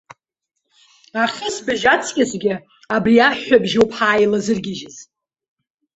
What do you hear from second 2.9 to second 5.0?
убри аҳәҳәабжьоуп ҳаилазыргьежьыз.